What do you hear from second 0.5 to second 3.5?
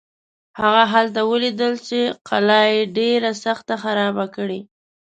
هغه هلته ولیدل چې قلا یې ډېره